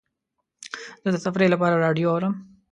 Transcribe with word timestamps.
زه 1.03 1.09
د 1.13 1.17
تفریح 1.25 1.49
لپاره 1.53 1.81
راډیو 1.85 2.09
اورم. 2.13 2.33